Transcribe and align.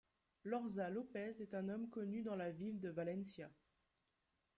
Lorsa 0.45 0.89
Lopez 0.89 1.35
est 1.43 1.53
un 1.53 1.69
homme 1.69 1.87
connu 1.91 2.23
dans 2.23 2.35
la 2.35 2.49
ville 2.49 2.79
de 2.79 2.89
Valencia. 2.89 3.51